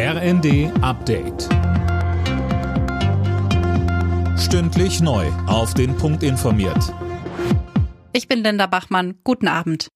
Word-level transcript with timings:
RND 0.00 0.70
Update. 0.80 1.48
Stündlich 4.38 5.00
neu. 5.00 5.26
Auf 5.48 5.74
den 5.74 5.96
Punkt 5.96 6.22
informiert. 6.22 6.94
Ich 8.12 8.28
bin 8.28 8.44
Linda 8.44 8.68
Bachmann. 8.68 9.18
Guten 9.24 9.48
Abend. 9.48 9.88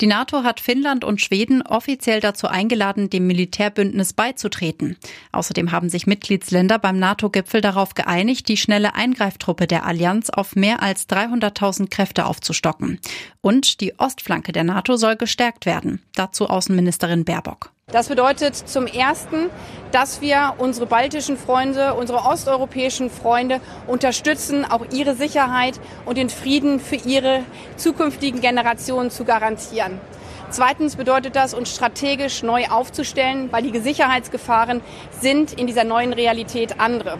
Die 0.00 0.06
NATO 0.06 0.44
hat 0.44 0.60
Finnland 0.60 1.02
und 1.02 1.20
Schweden 1.20 1.62
offiziell 1.62 2.20
dazu 2.20 2.46
eingeladen, 2.46 3.10
dem 3.10 3.26
Militärbündnis 3.26 4.12
beizutreten. 4.12 4.96
Außerdem 5.32 5.72
haben 5.72 5.88
sich 5.88 6.06
Mitgliedsländer 6.06 6.78
beim 6.78 7.00
NATO-Gipfel 7.00 7.60
darauf 7.60 7.94
geeinigt, 7.94 8.46
die 8.46 8.56
schnelle 8.56 8.94
Eingreiftruppe 8.94 9.66
der 9.66 9.84
Allianz 9.84 10.30
auf 10.30 10.54
mehr 10.54 10.80
als 10.80 11.08
300.000 11.08 11.90
Kräfte 11.90 12.24
aufzustocken. 12.24 13.00
Und 13.40 13.80
die 13.80 13.98
Ostflanke 13.98 14.52
der 14.52 14.62
NATO 14.62 14.96
soll 14.96 15.16
gestärkt 15.16 15.66
werden. 15.66 16.02
Dazu 16.14 16.48
Außenministerin 16.48 17.24
Baerbock. 17.24 17.71
Das 17.92 18.08
bedeutet 18.08 18.56
zum 18.56 18.86
Ersten, 18.86 19.50
dass 19.90 20.22
wir 20.22 20.54
unsere 20.56 20.86
baltischen 20.86 21.36
Freunde, 21.36 21.92
unsere 21.92 22.20
osteuropäischen 22.20 23.10
Freunde 23.10 23.60
unterstützen, 23.86 24.64
auch 24.64 24.86
ihre 24.90 25.14
Sicherheit 25.14 25.78
und 26.06 26.16
den 26.16 26.30
Frieden 26.30 26.80
für 26.80 26.96
ihre 26.96 27.40
zukünftigen 27.76 28.40
Generationen 28.40 29.10
zu 29.10 29.24
garantieren. 29.24 30.00
Zweitens 30.48 30.96
bedeutet 30.96 31.36
das, 31.36 31.52
uns 31.52 31.74
strategisch 31.74 32.42
neu 32.42 32.64
aufzustellen, 32.68 33.52
weil 33.52 33.62
die 33.62 33.78
Sicherheitsgefahren 33.78 34.80
sind 35.20 35.52
in 35.52 35.66
dieser 35.66 35.84
neuen 35.84 36.14
Realität 36.14 36.80
andere. 36.80 37.18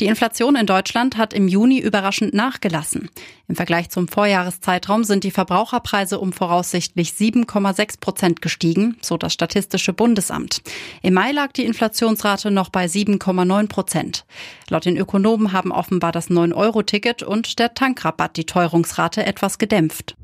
Die 0.00 0.06
Inflation 0.06 0.56
in 0.56 0.66
Deutschland 0.66 1.16
hat 1.16 1.32
im 1.32 1.48
Juni 1.48 1.78
überraschend 1.78 2.34
nachgelassen. 2.34 3.08
Im 3.48 3.56
Vergleich 3.56 3.88
zum 3.88 4.08
Vorjahreszeitraum 4.08 5.04
sind 5.04 5.24
die 5.24 5.30
Verbraucherpreise 5.30 6.18
um 6.18 6.34
voraussichtlich 6.34 7.10
7,6 7.10 8.00
Prozent 8.00 8.42
gestiegen, 8.42 8.98
so 9.00 9.16
das 9.16 9.32
Statistische 9.32 9.94
Bundesamt. 9.94 10.60
Im 11.00 11.14
Mai 11.14 11.32
lag 11.32 11.52
die 11.52 11.64
Inflationsrate 11.64 12.50
noch 12.50 12.68
bei 12.68 12.84
7,9 12.84 13.68
Prozent. 13.68 14.26
Laut 14.68 14.84
den 14.84 14.98
Ökonomen 14.98 15.52
haben 15.52 15.72
offenbar 15.72 16.12
das 16.12 16.28
9-Euro-Ticket 16.28 17.22
und 17.22 17.58
der 17.58 17.72
Tankrabatt 17.72 18.36
die 18.36 18.44
Teuerungsrate 18.44 19.24
etwas 19.24 19.56
gedämpft. 19.56 20.14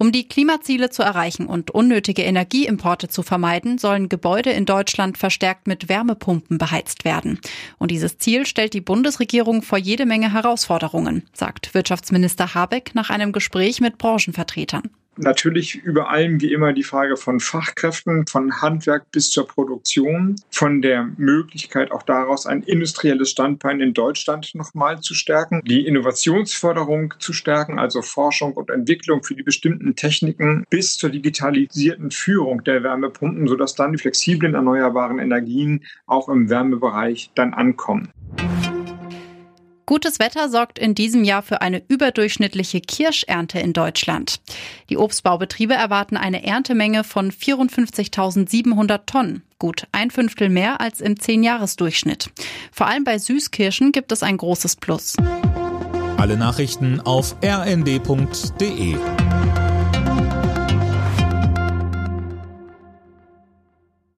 Um 0.00 0.12
die 0.12 0.26
Klimaziele 0.26 0.88
zu 0.88 1.02
erreichen 1.02 1.44
und 1.44 1.72
unnötige 1.72 2.22
Energieimporte 2.22 3.08
zu 3.08 3.22
vermeiden, 3.22 3.76
sollen 3.76 4.08
Gebäude 4.08 4.48
in 4.48 4.64
Deutschland 4.64 5.18
verstärkt 5.18 5.66
mit 5.66 5.90
Wärmepumpen 5.90 6.56
beheizt 6.56 7.04
werden. 7.04 7.38
Und 7.76 7.90
dieses 7.90 8.16
Ziel 8.16 8.46
stellt 8.46 8.72
die 8.72 8.80
Bundesregierung 8.80 9.60
vor 9.60 9.76
jede 9.76 10.06
Menge 10.06 10.32
Herausforderungen, 10.32 11.24
sagt 11.34 11.74
Wirtschaftsminister 11.74 12.54
Habeck 12.54 12.94
nach 12.94 13.10
einem 13.10 13.32
Gespräch 13.32 13.82
mit 13.82 13.98
Branchenvertretern 13.98 14.88
natürlich 15.20 15.76
über 15.76 16.10
allem 16.10 16.40
wie 16.40 16.52
immer 16.52 16.72
die 16.72 16.82
Frage 16.82 17.16
von 17.16 17.40
Fachkräften, 17.40 18.26
von 18.26 18.60
Handwerk 18.60 19.10
bis 19.12 19.30
zur 19.30 19.46
Produktion, 19.46 20.36
von 20.50 20.82
der 20.82 21.08
Möglichkeit 21.16 21.92
auch 21.92 22.02
daraus 22.02 22.46
ein 22.46 22.62
industrielles 22.62 23.30
Standbein 23.30 23.80
in 23.80 23.94
Deutschland 23.94 24.54
nochmal 24.54 25.00
zu 25.00 25.14
stärken, 25.14 25.62
die 25.64 25.86
Innovationsförderung 25.86 27.14
zu 27.18 27.32
stärken, 27.32 27.78
also 27.78 28.02
Forschung 28.02 28.52
und 28.54 28.70
Entwicklung 28.70 29.22
für 29.22 29.34
die 29.34 29.42
bestimmten 29.42 29.94
Techniken 29.96 30.64
bis 30.70 30.96
zur 30.96 31.10
digitalisierten 31.10 32.10
Führung 32.10 32.64
der 32.64 32.82
Wärmepumpen, 32.82 33.48
sodass 33.48 33.74
dann 33.74 33.92
die 33.92 33.98
flexiblen 33.98 34.54
erneuerbaren 34.54 35.18
Energien 35.18 35.84
auch 36.06 36.28
im 36.28 36.50
Wärmebereich 36.50 37.30
dann 37.34 37.54
ankommen. 37.54 38.12
Gutes 39.90 40.20
Wetter 40.20 40.48
sorgt 40.48 40.78
in 40.78 40.94
diesem 40.94 41.24
Jahr 41.24 41.42
für 41.42 41.62
eine 41.62 41.82
überdurchschnittliche 41.88 42.80
Kirschernte 42.80 43.58
in 43.58 43.72
Deutschland. 43.72 44.40
Die 44.88 44.96
Obstbaubetriebe 44.96 45.74
erwarten 45.74 46.16
eine 46.16 46.46
Erntemenge 46.46 47.02
von 47.02 47.32
54.700 47.32 49.00
Tonnen, 49.06 49.42
gut 49.58 49.88
ein 49.90 50.12
Fünftel 50.12 50.48
mehr 50.48 50.80
als 50.80 51.00
im 51.00 51.18
Zehnjahresdurchschnitt. 51.18 52.30
Vor 52.70 52.86
allem 52.86 53.02
bei 53.02 53.18
Süßkirschen 53.18 53.90
gibt 53.90 54.12
es 54.12 54.22
ein 54.22 54.36
großes 54.36 54.76
Plus. 54.76 55.16
Alle 56.18 56.36
Nachrichten 56.36 57.00
auf 57.00 57.34
rnd.de 57.42 58.94